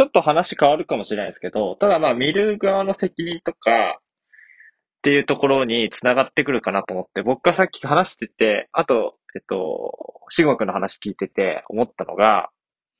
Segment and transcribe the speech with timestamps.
[0.00, 12.48] ちょっと話変わるかもしれないですけど、ただまあ見る側の責任とか、っていうところに繋がってくるかなと思って、僕がさっき話してて、あと、えっと、しごくの話聞いてて思ったのが、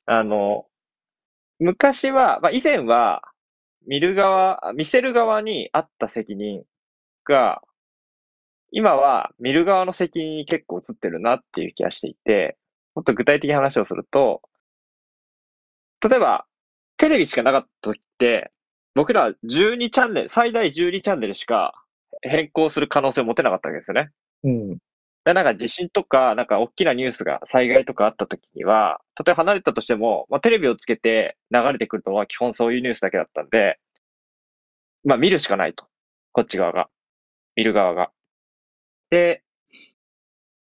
[0.05, 0.67] あの、
[1.57, 3.23] 昔は、まあ以前は、
[3.87, 6.65] 見る側、見せる側にあった責任
[7.25, 7.63] が、
[8.71, 12.59] 今は見る側の責任に結構映ってるなっていう気がしていて、
[12.93, 14.43] もっと具体的な話をすると、
[16.07, 16.45] 例えば、
[17.01, 18.51] テレビしかなかった時って、
[18.93, 21.73] 僕ら12チャンネル、最大12チャンネルしか
[22.21, 24.11] 変更する可能性を持てなかったわけですよね。
[24.43, 24.77] うん。
[25.25, 33.79] でなんか地震とか、なんか大きなニュースが、災害とかあった時には、例えば離れたとしても、まあ、テレビをつけて流れてくるのは基本そういうニュースだけだったんで、
[35.03, 35.87] まあ見るしかないと。
[36.33, 36.87] こっち側が。
[37.55, 38.11] 見る側が。
[39.09, 39.41] で、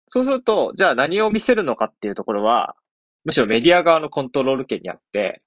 [0.07, 2.77] そうすると、じゃあ何を見せるのかっていうところは、
[3.25, 5.43] むしろメディア側のコントロール権にあって、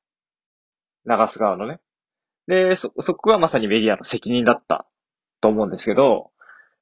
[1.05, 1.79] 流す側のね。
[2.47, 4.87] で、そ、そこがまさにメディアの責任だった
[5.41, 6.31] と思うんですけど、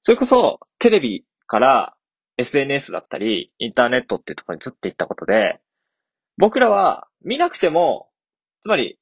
[0.02, 1.96] それこそテレビから
[2.38, 5.60] SNS だったり、インターネットっていうところに移っていったことで、
[6.38, 8.10] 僕らは見なくても、
[8.62, 8.98] つまり、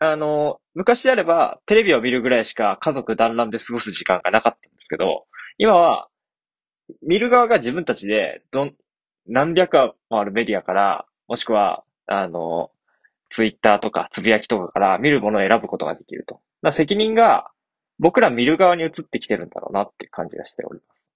[0.00, 5.26] あの、昔であればテレビを見るぐらいしか家族団らんで過ごす時間がなかったんですけど、
[5.58, 6.08] 今は、
[7.02, 8.74] 見る側が自分たちで、どん、
[9.26, 12.70] 何百あるメディアから、もしくは、あの、
[13.34, 16.40] ツイッターとかつぶやきとかから見るものを選ぶことができると。
[16.62, 17.50] だ責任が
[17.98, 21.08] 僕ら見る側に移ってきてるんだろうなっていう感じがしております。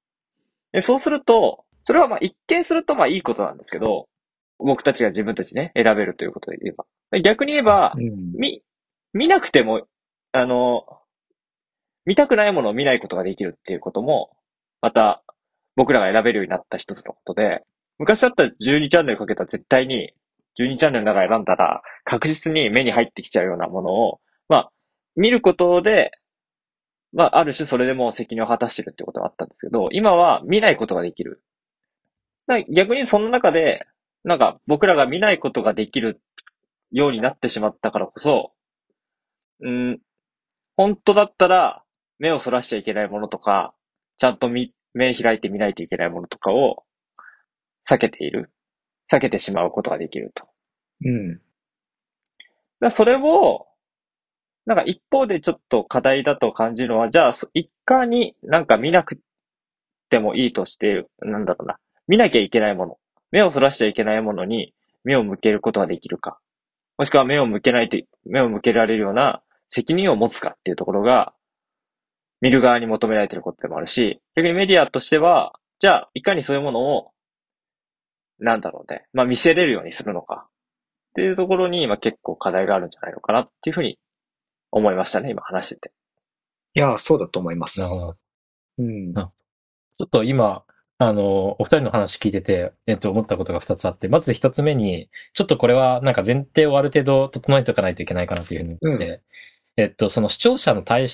[0.73, 4.09] でそうすると、それはまあ一見するとまあいいことなんですけど、
[4.59, 7.21] 僕たちが自分たちね、選べるということで言えば。
[7.23, 8.65] 逆に言えば、うん、見、
[9.13, 9.87] 見なくても、
[10.33, 10.85] あの、
[12.05, 14.37] 見たくないものを見ないことができるっていうことも、
[14.81, 15.23] また
[15.77, 17.63] 僕らが選べるようになった一つのことで、
[17.99, 20.13] 昔だったら12チャンネルかけたら絶対に
[20.59, 24.71] 12チャンネルの中選んだら確実に目に入ってきちゃうようなものを、まあ、
[25.17, 26.13] 見ることで
[27.13, 31.43] まあ、ある種それでも責任を果たしてるってことがあったんですけど、今は見ないことができる。
[32.71, 33.87] 逆にその中で、
[34.25, 36.21] なんか僕らが見ないことができる
[36.91, 38.53] ようになってしまったからこそ、
[39.61, 40.01] うん、
[40.77, 41.83] 本当だったら
[42.19, 43.75] 目をそらしちゃいけないものとか、
[44.17, 44.73] ちゃんと、目
[45.15, 46.85] 開いて見ないといけないものとかを
[47.89, 48.51] 避けている。
[49.11, 50.48] 避けてしまうことができると。
[51.05, 51.41] うん。
[52.81, 53.67] だそれを、
[54.67, 59.19] なんか一方でちょっと課題だと感じるのは、じゃあ、一回になんか見なく
[60.11, 61.79] てもいいとして、なんだろうな。
[62.07, 62.99] 見なきゃいけないもの。
[63.31, 66.39] 目をそらしちゃいけないものに目を向けることができるか。
[66.97, 71.33] もしくは目を向けないと、目を向けられるような責任を持つかっていうところが、
[72.41, 77.11] 見る側に求められていることでもあるし、逆にメディアとしては、じゃあ、いかにそういうものを、
[78.39, 80.49] なんだろうね、まあ見せれるようにするのか。
[81.11, 83.99] っていうところに今結構課題があるんじゃないのかなっていうふうに
[84.71, 85.93] 思いましたね、今話してて。
[86.75, 87.81] いや、そうだと思います。
[87.81, 88.17] なるほど。
[88.79, 89.15] うん。
[89.15, 90.65] ちょっと今、
[90.99, 99.11] あの、お二人の話聞いてて、えっと、思ったことが二つあって、まず一つ目に、ちょっとこれはなんか前提をある程度整えておかないといけないかなというふうに思って、う
[99.81, 101.07] ん、えっと、その視聴者の対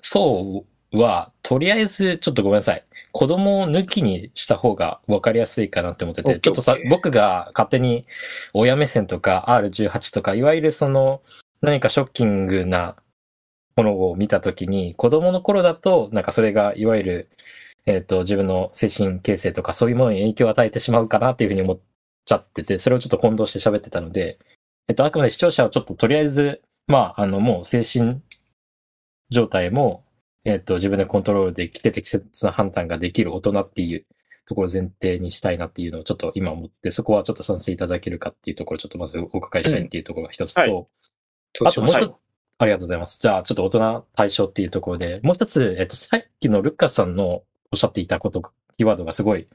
[0.00, 2.84] 象は、とりあえず、ちょっとごめんなさい。
[3.12, 8.06] 子供を抜きにした方が分かりやすいかなって思ってて、ちょっとさ、僕が勝手に
[8.54, 11.22] 親目線とか R18 とか、いわゆるその
[11.60, 12.96] 何かショッキングな
[13.76, 17.28] ものを見たときに、子供の頃だと、なんかそれがいわゆる、
[17.86, 21.78] えっ、ー、と、自分の精神形成とかそういうものに影響を与えてしまうかなっていうふうに思っ
[22.24, 24.38] ちゃってて、それをちょっと混同して喋ってたので、
[24.88, 28.20] えっ、と、あくまで視聴者はちょっととりあえず、まあ、あの、もう精神
[29.30, 30.04] 状態も、
[30.44, 34.04] えっ、ー、と、自分でコントロールできて適切な判断ができる大人っていう
[34.46, 40.86] ところを前提にしたいなっていうのをちょっと今思って、そこはちょっと賛成いただけるかっていうところをちょっとまずお伺いしたいっていうところが一つと、うんはい
[41.66, 42.14] あともう一つ、
[42.58, 43.18] ありがとうございます。
[43.20, 47.42] じゃあ、ちょっと大人対象っていうところで、もう一つ、えっと、さっきのルッカスさんのお
[47.74, 48.42] っしゃっていたこと、
[48.78, 49.48] キーワードがすごい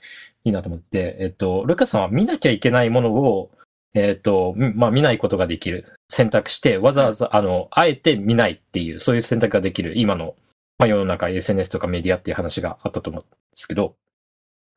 [0.44, 3.50] いいなと思って、えっと、ルッカスさんは見なきゃいけないものを、
[3.94, 5.86] えっと、まあ、見ないことができる。
[6.10, 10.36] 選択して、わざわざ、あの、あえて見ないっていう、そういう選択ができる、今の、
[10.80, 13.96] まあ、世の中、SNS とかメディアっていう話があったと思うんですけど、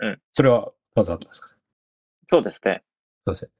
[0.00, 0.20] うん。
[0.32, 1.50] それは、わざわざですか
[2.26, 2.82] そうですね。
[3.26, 3.50] そうですね。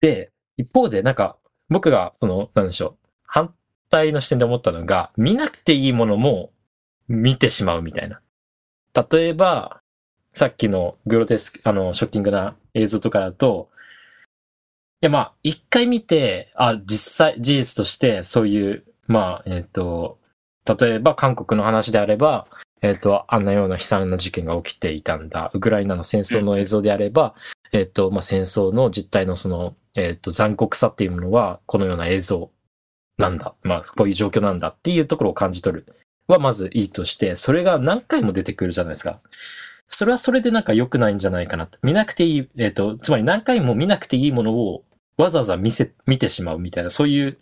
[0.00, 1.38] で、一方で、なんか、
[1.68, 3.08] 僕が、その、なんでしょう。
[3.24, 3.54] 反
[3.88, 6.52] 対の視点で思ったのが、見なくていいものも
[7.08, 8.20] 見てしまうみたいな。
[9.10, 9.80] 例えば、
[10.32, 13.70] さっきのグロテスク、あの、ショッキングな映像とかだと、
[15.00, 20.18] いや、まあ、一回見て、あ、実際、事実としてそういう、まあ、えっ、ー、と、
[20.76, 22.46] 例えば韓国の話であれば、
[22.80, 25.50] えっ、ー、と、あんなような悲惨な事件が起きていたんだ。
[25.54, 27.34] ウクライナの戦争の映像であれば、
[27.72, 32.50] えっ、ー、と、まあ、戦争の実態のその、えっ、と、残酷さっていうものは、このような映像
[33.16, 33.54] なんだ。
[33.62, 35.86] まあ、こういう状況なんだっていうところを感じ取る
[36.28, 39.20] はまずいいとして、それが何回も出てくるじゃないですか。
[39.88, 41.78] それはそれでなんか良くないんじゃないかなと。
[41.82, 44.84] 見なくていい、えっ、と、つまり何回も見なくていいものを
[45.16, 47.38] わざわざ見せ、見てしまうみたいな、そういう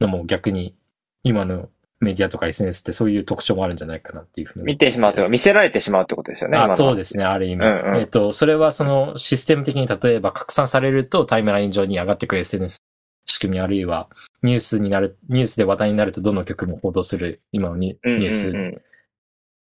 [0.00, 0.74] のも逆に
[1.22, 1.68] 今の
[2.04, 4.64] メディアとか SNS ってそういう特徴もあるんじゃないかなっていうふうに。
[4.64, 6.58] 見てしまうと見せられてしまうってことですよね。
[6.58, 7.64] あそうですすね、ある意味。
[7.64, 12.82] うんうんえっと、それはそのシステム的に例えば拡散されるとタイムライン上に上がってくる SNS
[13.26, 14.08] 仕組みあるいは
[14.42, 18.82] ニュースになる、ニュースで話題になるとどの曲も報道する今のニュースっうん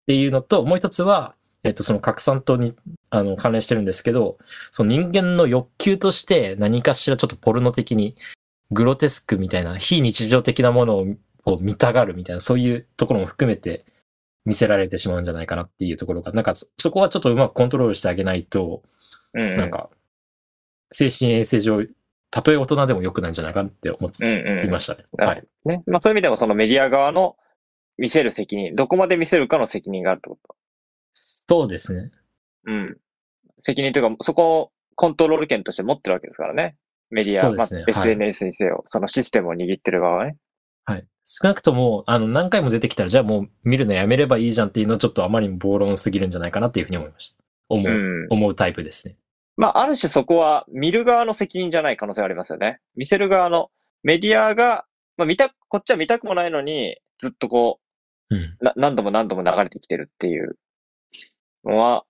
[0.10, 2.76] ていうのと、もう一つは、えっと、その拡散とに、
[3.12, 4.40] あの、関連してるんですけど、
[4.72, 8.16] その人間の欲求として何かしらちょっとポルノ的に
[8.72, 11.08] グロテスクみたいな非日常的なものを
[11.46, 13.86] を見たがるみたいな、そういうところも含めて
[14.46, 18.84] 見せられてしまうんじゃないかなっていうところが、なんかそそこはちょっとうまくコントロールしてあげないと、
[19.34, 19.90] うんうんなんか、
[20.92, 21.86] 精神衛生上、
[22.32, 25.06] たとえ大人でも良くないんじゃないかなって思ってうんうんいましたね。
[25.18, 25.48] なるほはい。
[25.66, 25.84] どね。
[25.88, 27.38] まあそういう意味でもそのメディア側の
[27.98, 30.56] 見せる責任、どこまで見せるかの責任があるってこと？
[31.14, 32.12] そうですね。
[32.66, 32.98] うん。
[33.60, 36.76] 責任というか、そこをコントロール権として持ってるわけですからね。
[37.10, 40.38] メディア、そうですねまあ、はい SNS にせよ、そのシステムを握ってる側はね。
[40.86, 41.06] はい。
[41.32, 47.44] 少なくとも、あの、何回も出てきたら、じゃあもう見るのやめればいいじゃんっていうのはちょっとあまりにも暴論すぎるんじゃないかなっていうふうに思いました。
[47.70, 48.28] 思う、うん。
[48.32, 49.16] 思うタイプですね。
[49.56, 52.80] まあ、ある種そこは見る側の責任じゃない可能性がありますよね。
[52.96, 53.70] 見せる側の
[54.02, 54.86] メディアが、
[55.18, 57.80] まあ見た、こっちは見たくもないのに、ずっとこ
[58.32, 58.40] うん。
[58.40, 60.58] う、な何度も何度も流れてきてるっていう
[61.64, 62.06] のは、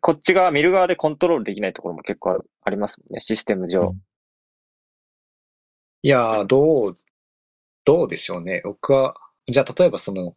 [0.00, 3.90] こっち側、見る側でコントロールできないところも結構ありますもんね、システム上。
[3.90, 4.00] うん
[6.04, 6.96] いやー、どう、
[7.84, 8.62] どうでしょうね。
[8.64, 9.14] 僕は、
[9.48, 10.34] じゃあ例えばその、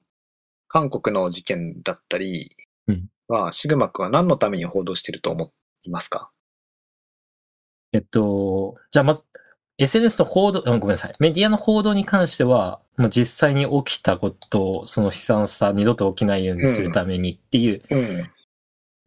[0.68, 2.56] 韓国の事件だったり
[2.88, 5.52] うんは、シグマクは何のために報道してると思
[5.84, 6.30] いますか？
[7.94, 9.28] えっと、じゃあまず、
[9.78, 11.14] SNS の報道、うんごめんなさい。
[11.20, 18.30] メディアの報道に関しては、もう実際に起きたことを、その悲惨さ、二度と起きないようにするためにっていう、うん。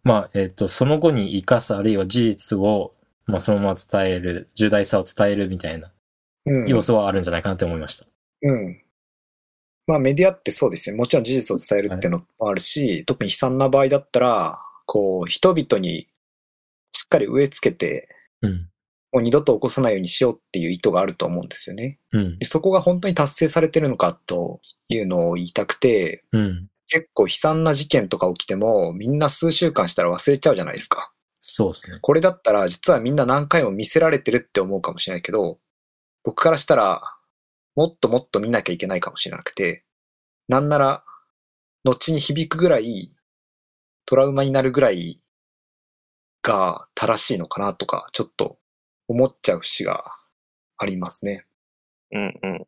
[0.05, 2.95] まあ、えっと、その後に生かす、あるいは事実を、
[3.27, 5.93] まあ、そのまま伝える、重大さを伝えるみたいな
[6.47, 6.69] うん。
[6.69, 8.07] 要素はあるんじゃないかなって思いました。
[8.43, 8.83] うん。
[9.87, 10.97] まあメディアってそうですよ。
[10.97, 16.09] もちろん事実を伝えるっていうのもあるし、特に悲惨な場合だったら、こう、人々に
[16.93, 18.09] しっかり植え付けて、
[18.43, 18.69] うん。
[19.13, 21.99] もう二度と起こさないようにしようっていう意図があると思うんですよね。
[22.13, 22.47] うんで。
[22.47, 26.69] そこが本当に達成されてるのかというのを言いたくて、うん。
[26.87, 31.13] 結構悲惨な事件とか起きても、みんな数週間したら忘れちゃうじゃないですか。
[31.41, 31.99] そうですね。
[32.01, 35.59] これだったら実はみんな何回も見せられてるって思うかもしれないけど、
[36.23, 37.17] 僕からしたら
[37.77, 39.85] もっともっと見なきゃいけないかもしれなくて、
[40.49, 41.05] なんなら
[41.85, 43.13] 後に響くぐらい
[44.07, 45.23] トラウマになるぐらい
[46.43, 48.59] が正しいのかなとかちょっと
[49.09, 50.05] 思っちゃう節が
[50.79, 51.47] ありますね。
[52.13, 52.67] うんうん。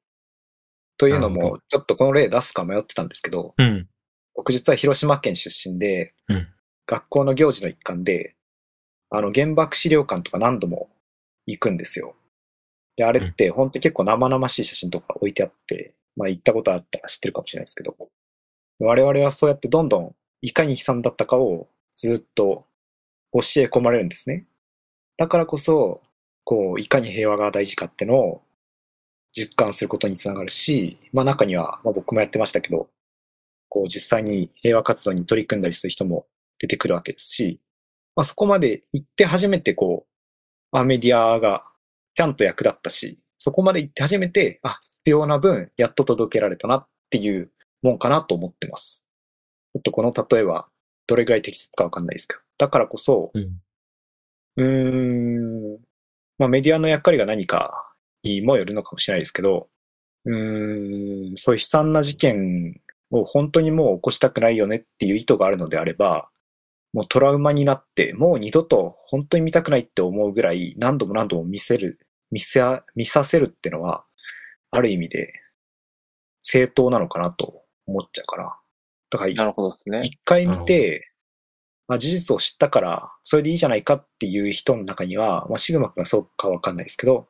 [0.99, 3.89] というのも、ちょっとこの例出すか迷ってたんですけど、うん。
[4.35, 6.49] 僕実は広島県出身で、うん
[6.87, 8.35] 学校の行事の一環で、
[9.11, 10.91] あの原爆資料館とか何度も
[11.47, 12.17] 行くんですよ。
[13.03, 17.97] で、あれって本当に結構生々しい写真とか置いてあって、まあ行ったことあったら知ってるかもしれないですけど、
[18.79, 22.65] 我々はそうやってどんどんいかに悲惨だったかをずっと
[23.33, 24.47] 教え込まれるんですね。
[25.17, 26.01] だからこそ、
[26.45, 28.43] こう、いかに平和が大事かってのを
[29.33, 32.89] 実感することにつながるし、まあ中には、まあ僕もやってましたけど、
[33.69, 36.27] こう実際に平和活動に取り組んだりする人も
[36.61, 37.61] 出てくるわけですし、
[38.15, 40.07] まあそこまで行って初めてこ
[40.73, 41.65] う、あ、メディアが
[42.15, 47.51] ちゃんと役立ったし、そこまで行って初めて、あ、必要な分、やっと届けられたなっていう
[47.83, 49.07] もんかなと思ってます。
[49.75, 50.69] ちょっとこの例えは、
[51.07, 52.41] どれぐらい適切かわかんないですけど。
[52.59, 53.61] だからこそ、うん。
[54.57, 55.81] うーん、
[56.39, 57.93] まあメディアの役割が何か
[58.23, 59.69] にもよるのかもしれないですけど、
[60.25, 66.31] うーん、そういう悲惨な事件を本当にもう起こしたくないよねっていう意図があるのであれば、
[66.93, 71.99] もうトラウマになって、もう二度と本当に見たくないって思うぐらい何度も何度も見せる、
[72.33, 72.61] 見せ、
[72.97, 74.05] 見させるってのは、
[74.73, 75.33] ある意味で
[76.41, 78.59] 正当なのかなと思っちゃうかな。
[79.11, 80.01] だからなるほどですね。
[80.03, 81.13] 一回見て、
[81.87, 87.29] まあ、事実を知ったから、それでいいじゃないかっていう人の中には、まあ、シグマ君がそうかわかんないですけど、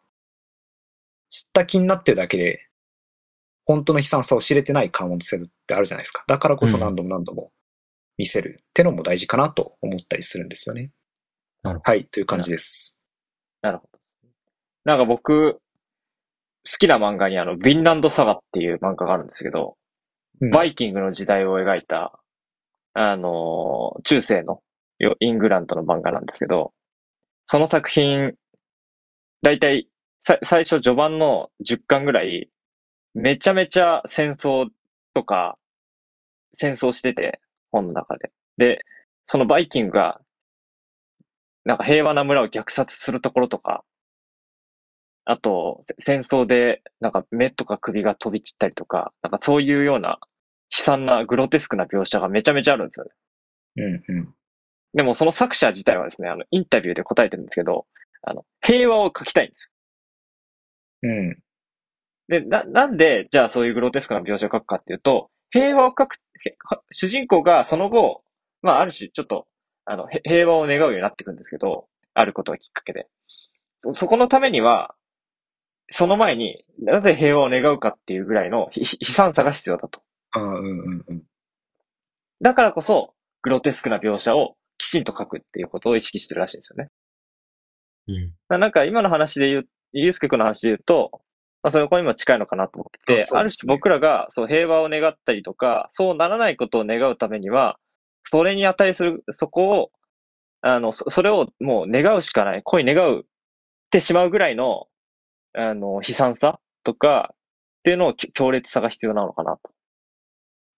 [1.28, 2.68] 知った気になってるだけで、
[3.64, 6.25] 本当の悲惨さを知れてない可能性ってあるじゃないですか。
[6.28, 7.50] だからこそ何度も何度も
[8.18, 10.92] 見せるってのも大事かなと思ったりするんですよね。
[11.62, 12.99] なるほはい、という感じです。
[13.62, 13.91] なるほど。
[14.85, 15.61] なんか僕、好
[16.79, 19.77] きな漫画にあの、ヴィンランドサガっていう漫画があるんですけど、
[20.41, 22.19] うんバイキングの時代を描いた、
[22.95, 24.61] あのー中世の
[24.99, 26.73] よイングランドの漫画なんですけど、
[27.47, 28.33] その作品、
[29.43, 29.89] だいたい
[30.21, 32.49] さ最初序盤の10巻ぐらい、
[33.15, 34.69] めちゃめちゃ戦争
[35.15, 35.59] とか、
[36.53, 38.33] 戦争してて、本の中で。
[38.57, 38.85] で、
[39.27, 40.21] そのバイキングが、
[41.65, 43.85] なんか平和な村を虐殺するところとか、
[45.25, 50.19] あと、せ戦争で、なんか目とか首が飛び散ったりとか、なんかそういうような
[50.76, 53.12] 悲惨なグロテスクな描写がめちゃめちゃあるんですよね。
[53.76, 54.35] うんうん。
[54.95, 57.87] でもその作者自体はですね、あの、インタビューで答えてるんですけど、
[58.23, 59.71] あの、平和を書きたいんです
[61.02, 61.43] うん。
[62.29, 66.57] で、な、なんで、じゃあそういうグロテスクな描写を書くかっていうと、平和を書く、へ
[66.91, 68.23] 主人公がその後、
[68.62, 69.47] まあある種ちょっと、
[69.85, 73.09] あの、へ平和を願うようになっていくんですけど、あることがきっかけで。
[73.81, 74.95] そ、そこのためには、
[75.92, 80.02] その前になぜ平和を願うかっていうぐらいのひ悲惨さが必要だと。
[80.32, 81.22] ああ、うんうんうん。
[82.40, 86.90] だからこそ、グロテスクな描写をきちんと書くっていうことを意識してるらしいんですよね。
[88.08, 88.32] うん。
[88.49, 91.11] ななんか今の話で言う、ゆうすけくんの話で言うと、
[91.62, 97.78] まあそこにも近いのかなと思ってて、ねある種僕らがそう平和を願ったりとか、そうならないことを願うためには、
[98.25, 99.90] それに値する、そこを、
[100.62, 103.25] あの、そそれをもう願うしかない、恋願うっ
[103.90, 104.87] てしまうぐらいの、
[105.54, 107.37] あの、悲惨さとかっ
[107.85, 109.73] ていうのをき強烈さが必要なのかなと。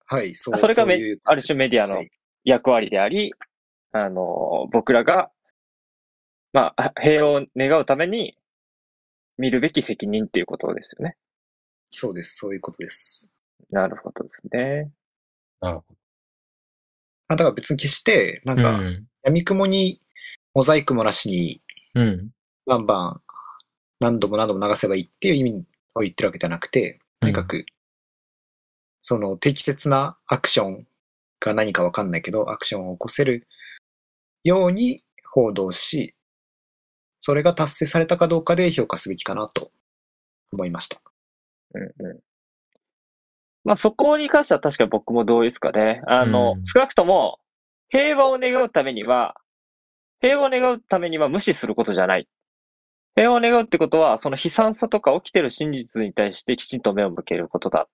[0.07, 2.11] はい、そうそれがめういうある種メディアのはい
[2.45, 3.33] 役割であり、
[3.93, 5.31] あの、僕らが、
[6.53, 8.37] まあ、平和を願うために
[9.39, 11.17] 見るべき責任っていうことですよね。
[11.91, 13.33] そうです、そういうことです。
[13.71, 14.91] なるほどですね。
[15.61, 15.85] なるほ
[17.29, 18.63] あだから別に決して、なんど。
[18.63, 19.07] か、うん。
[19.23, 20.01] 闇雲に
[20.53, 21.63] モザイクもなしに、
[21.95, 22.31] うん。
[22.67, 23.21] バンバン
[24.05, 27.65] 何度も何度も流せばいいっていう意味を言ってるわけじゃなくて、とにかく、
[29.01, 30.87] その適切なアクション
[31.41, 33.47] が何かわかんないけど、アクションを起こせる
[34.43, 36.15] ように報道し、
[37.19, 39.71] それが達成されたかどうかで評価すべきかなと
[40.53, 41.01] 思いました。
[41.73, 42.21] うんうん。
[43.65, 46.03] まあそこに関しては確かに僕も同意ですかね。
[46.07, 47.39] あの、うん少なくとも
[47.89, 49.35] 平和を願うためには、
[50.21, 52.29] 平和を願うためには無視することじゃない。
[53.17, 57.89] 平和を願うってことは、その悲惨さとか起きてる真実に対してきちんと目を向けることだっ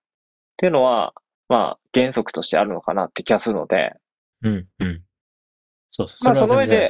[0.57, 1.13] ていうのは、
[1.47, 3.93] まあ原則としてあるのかなって気がするので、
[4.41, 4.67] うん。
[4.79, 5.03] うん。
[5.89, 6.25] そうそう。
[6.25, 6.87] まあその上で。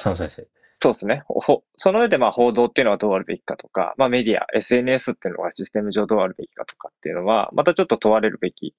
[0.84, 1.24] そうですね。
[1.28, 8.74] ほその上でまあ報道っていうのはどうあるべきかとか、まあメディア、SNS っていうのがシステム上どうあるべきかとかっていうのは、またちょっと問われるべき、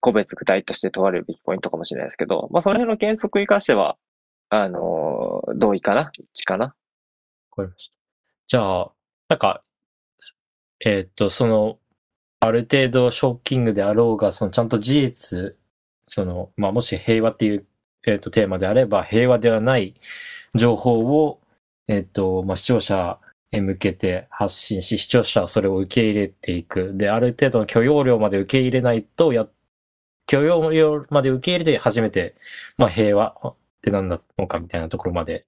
[0.00, 3.96] 個別具体として問われるべきポイントかもしれないですけど、まあその辺の原則に関しては、
[4.48, 6.10] あのー同意かな？
[6.14, 6.66] 一致かな？
[6.66, 6.72] わ
[7.56, 7.95] かりました。
[8.48, 8.92] じゃあ、
[9.28, 9.64] なんか、
[10.84, 11.78] えーっと、その、
[12.40, 15.56] ある程度ショッキングであろうが、そのちゃんと事実、
[16.06, 17.66] その、まあ、もし平和っていう、
[18.06, 19.94] えーっと、テーマであれば、平和ではない
[20.54, 21.40] 情報を、
[21.88, 23.18] えーっと、まあ、視聴者
[23.50, 26.96] へ向けて発信し、視聴者はそれを受け入れていく。
[26.96, 29.48] で、ある程度の許容量まで受け入れないと、や、
[30.26, 32.36] 許容量まで受け入れて初めて、
[32.76, 35.46] まあ、平和って何なのかみたいなところまで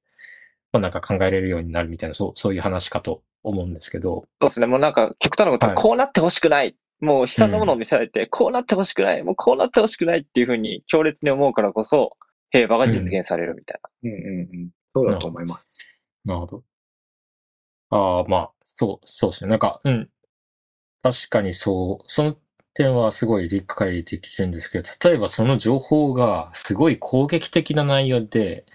[0.72, 4.26] まあ、なんか考えれるようになるみたいな、そう、そういう話かと思うんですけど。
[4.40, 4.66] そうですね。
[4.66, 6.76] もうなんか極端なことは、はいこうなってほしくない。
[7.00, 9.22] もう悲惨なものを見せられて、こうなってほしくない。
[9.22, 12.16] もうこうなってほしくないっていうふうに強烈に思うからこそ、
[12.50, 13.90] 平和が実現されるみたいな。
[14.02, 14.70] うんうんうん。
[14.94, 15.86] そうだと思います。
[16.24, 16.64] なるほど。
[17.90, 19.50] ああ、まあ、そう、そうですね。
[19.50, 20.10] なんか、うん。
[21.02, 22.36] 確かにそう、その
[22.74, 28.66] 点はすごい理解できるんですけど、例えばその情報がすごい攻撃的な内容で、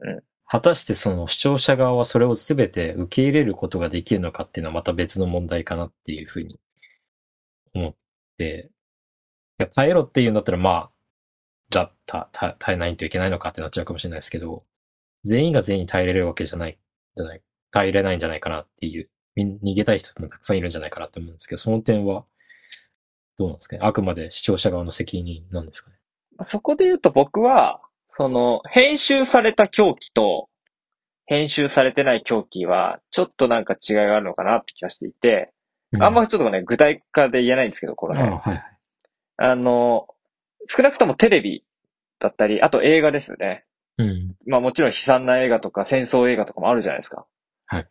[0.00, 6.58] うん果たしてその視聴者側はそれを全て受け入れることができるのかっていうのはまた別の問題かなっていうふうに
[7.72, 7.94] 思っ
[8.36, 8.68] て、
[9.60, 10.90] いや耐えろっていうんだったらまあ、
[11.70, 12.28] じゃあ、
[12.58, 14.64] 耐えないといけないのかってなっちゃうかもしれないですけど、
[15.22, 16.80] 全員が全員耐えれるわけじゃない、
[17.16, 22.24] じゃない、耐えれないんじゃないかなっていう、逃げたい人もたくさんいるんじゃないかなと思うんですけど、その点は、
[23.38, 23.82] どうなんですかね？
[23.84, 25.96] あくまで視聴者側の責任なんですかね？
[26.42, 27.80] そこで言うと僕は、
[28.10, 30.48] その、編集された狂気と、
[31.26, 35.52] 編集されてない狂気は、ちょっとなんか違いがあるのかなって気がしていて、
[36.00, 38.36] あんまりちょっとね、具体化で言えないんですけど、こうん、の辺。
[38.36, 38.78] あはいはい。
[39.38, 40.08] あの、
[40.66, 41.64] 少なくともテレビ
[42.18, 43.64] だったり、あと映画ですよね。
[43.98, 44.34] うん。
[44.46, 47.26] まあもちろん悲惨な映画とか戦争映画とかもあるじゃないですか。
[47.66, 47.88] はい。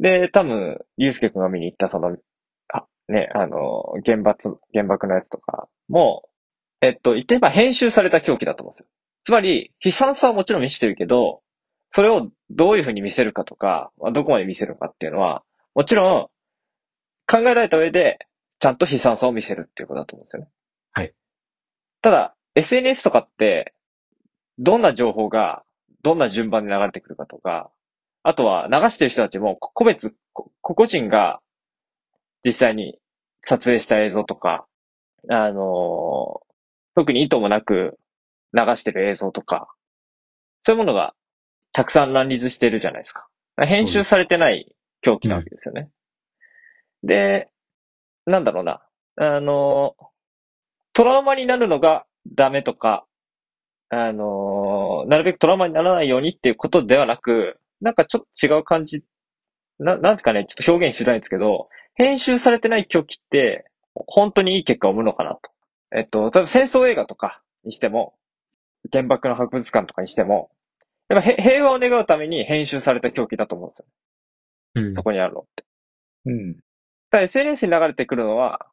[0.00, 2.16] で、多分、ゆうすけくんが見に行ったその、
[2.68, 6.28] あ、ね、あの、原爆、原爆のやつとかも、
[6.82, 8.86] えっと、言ってば編集された狂気だと思うんですよ。
[9.26, 11.42] つまり、悲惨さはもちろん見せてるけど、
[11.90, 15.42] それをどういうふうに見せるかとか、まあどこまで見せるかっていうのは、
[15.74, 16.28] もちろん、
[17.26, 18.20] 考えられた上で、
[18.60, 20.48] ちゃんと悲惨さを見せるっていうことだと思うんですよね。
[20.92, 21.12] はい。
[22.02, 23.74] ただ、SNS とかって、
[24.60, 25.64] どんな情報が、
[26.04, 27.72] どんな順番で流れてくるかとか、
[28.22, 31.40] あとは流してる人たちも、こ個別、こ個々人が
[32.44, 33.00] 実際に
[33.40, 34.68] 撮影した映像とか、
[35.28, 36.46] あのー
[36.94, 37.98] 特に意図もなく
[38.56, 39.68] 流してる映像とか、
[40.62, 41.14] そういうものが
[41.72, 43.28] たくさん乱立してるじゃないですか。
[43.58, 45.90] 編集されてない狂気なわけですよね。
[47.02, 47.48] で、
[48.24, 48.82] なんだろうな。
[49.18, 49.94] あの
[50.92, 53.06] トラウマになるのがダメとか、
[53.88, 59.02] あのなるべくトラウマにならないようにっていうことではなく、なんかちょっと違う感じ、
[59.78, 65.50] な、なんてかね、ちょっと表現しづらいんですけど、編集されてない狂気って、本当にいい結果を生むのかなと。
[65.94, 68.14] えっと、例えば戦争映画とかにしても、
[68.92, 70.50] 原爆の博物館とかにしても、
[71.08, 73.86] やっぱへ平和を願うために編集された狂気だと思うんですよ。
[74.74, 75.64] うんそこにあるのって。
[76.26, 76.52] うん。
[76.54, 76.60] だ
[77.10, 78.66] から SNS に流れてくるのは、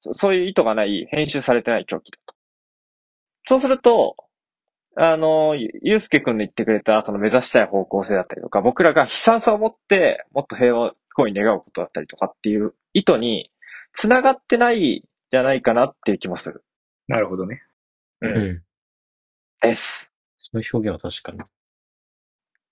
[0.00, 2.34] そそういう意図がない、編集されてない狂気だと。
[3.46, 4.16] そうすると、
[4.96, 13.50] あの、ゆゆうすけくんの言ってくれた、その目指したい方向性だったりとか、僕らが悲惨さを持って、もっと平和を不幸に願うことだったりとかっていう意図に、
[13.92, 16.64] 繋がってないじゃないかなっていう気もする。
[17.08, 17.62] なるほどね。
[18.20, 18.26] う。
[18.26, 18.62] うんん。
[19.60, 20.12] です。
[20.38, 21.38] そういう表現は確かに。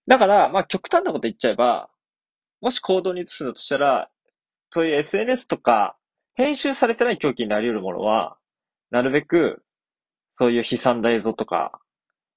[0.07, 1.91] だから、まあ極端なこと言っちゃえば、
[2.61, 4.11] もし行動に移すのとしたら、
[4.71, 5.97] そういう SNS とか、
[6.35, 8.37] 編集されてない狂気になり得るものは、
[8.91, 9.63] なるべく、
[10.35, 11.81] そういう悲惨な映像とか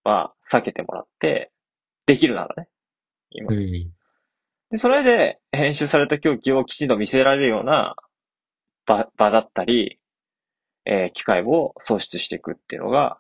[0.03, 1.51] は避けてもらって、
[2.05, 2.67] できるならね。
[3.29, 3.53] 今。
[3.53, 3.91] うん。
[4.71, 7.95] で、それで編集された狂気をきちんと見せられるような
[8.85, 9.99] 場場だったり、
[10.85, 13.19] えー機会を創出していくっていうのが、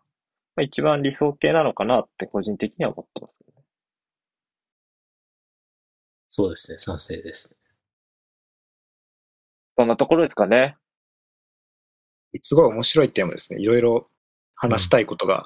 [0.61, 3.63] まあ、一番理想形なのかなって個人的には思ってます、ね。
[6.29, 7.57] そうですね、賛成です。
[9.75, 10.77] そんなところですかね。
[12.41, 13.59] すごい面白いテーマですね。
[13.59, 14.07] いろいろ
[14.55, 15.43] 話したいことが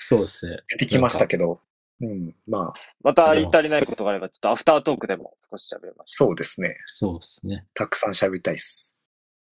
[0.00, 0.58] そうですね。
[0.70, 1.60] 出てきましたけど、
[2.00, 6.28] うん、まあ、また言い足りないことがあれば、ちょっとアフタートークでも少し喋りましょう。
[6.28, 6.76] そうですね。
[6.84, 7.64] そうですね。
[7.74, 8.98] たくさん喋りたいっす。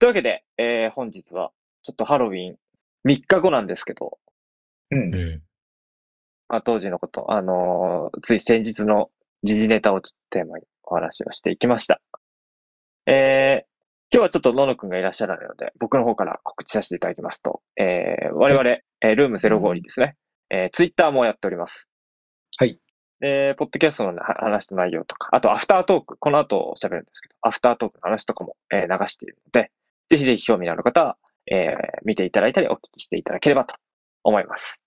[0.00, 1.52] というわけで、えー本日は、
[1.84, 2.56] ちょっとハロウィン
[3.06, 4.18] 3日後なんですけど、
[4.94, 5.14] うん。
[5.14, 5.42] うん。
[6.48, 9.10] まあ、当時のこと、あのーつい先日の
[9.42, 12.00] 時事ネタをちょっとテーマにお話をしていきました。
[13.06, 13.66] えー
[14.12, 20.14] 今日はちょっと野野くんがいらっしゃらないので、僕の方から告知させていただきますと、えー我々、えールーム05にですね、
[20.50, 21.90] えーツイッターもやっております。
[22.56, 22.78] はい。
[23.18, 29.72] で、ポッドキャストのは話した内容とか、あとアフタートーク、この後喋るんですけど、アフタートークの話とかも、えー流しているので、
[30.10, 31.16] ぜひぜひ興味のある方は、
[31.50, 33.74] えー見ていただいたりお聞きしていただければと
[34.22, 34.83] 思います。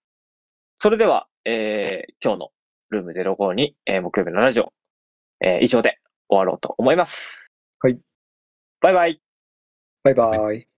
[0.79, 2.49] それでは、えー今日の
[2.89, 4.73] ルーム05に、えー木曜日のラジオ、
[5.41, 7.51] えー以上で終わろうと思います。
[7.79, 7.99] はい。
[8.81, 9.21] バイバイ。
[10.03, 10.76] バイバイ。